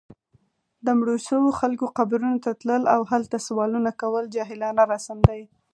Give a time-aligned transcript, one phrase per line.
[0.85, 5.41] د مړو شوو خلکو قبرونو ته تلل، او هلته سوالونه کول جاهلانه رسم دی